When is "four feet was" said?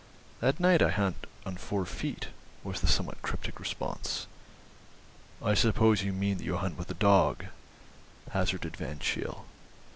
1.57-2.81